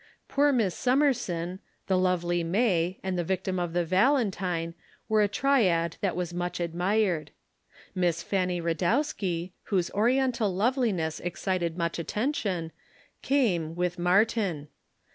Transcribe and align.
Poor 0.27 0.51
Miss 0.51 0.73
Summerson, 0.73 1.59
the 1.85 1.95
lovely 1.95 2.43
May, 2.43 2.99
and 3.03 3.19
the 3.19 3.23
victim 3.23 3.59
of 3.59 3.73
the 3.73 3.85
Valentine 3.85 4.73
were 5.07 5.21
a 5.21 5.27
triad 5.27 5.97
that 6.01 6.15
was 6.15 6.33
much 6.33 6.59
admired. 6.59 7.29
Miss 7.93 8.23
Fanny 8.23 8.59
Radowski, 8.59 9.51
whose 9.65 9.91
Oriental 9.91 10.51
loveliness 10.55 11.19
excited 11.19 11.77
much 11.77 11.99
attention, 11.99 12.71
came, 13.21 13.75
with 13.75 13.99
Martin. 13.99 14.69